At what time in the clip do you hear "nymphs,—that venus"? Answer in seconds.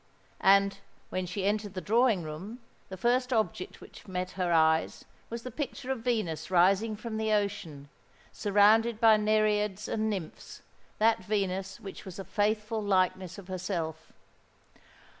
10.09-11.79